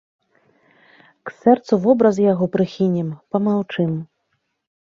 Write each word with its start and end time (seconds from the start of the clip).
К 1.29 1.33
сэрцу 1.41 1.79
вобраз 1.83 2.15
яго 2.31 2.45
прыхінем, 2.57 3.13
памаўчым. 3.37 3.91